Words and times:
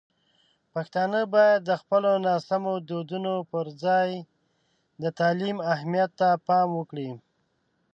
پښتانه 0.73 1.19
باید 1.35 1.59
د 1.69 1.71
خپلو 1.81 2.11
ناسمو 2.27 2.73
دودونو 2.89 3.33
پر 3.51 3.65
ځای 3.83 4.09
د 5.01 5.05
تعلیم 5.19 5.57
اهمیت 5.73 6.11
ته 6.19 6.29
پام 6.47 6.69
وکړي. 6.79 7.11